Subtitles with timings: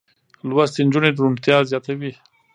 [0.47, 2.11] لوستې نجونې روڼتيا زياتوي.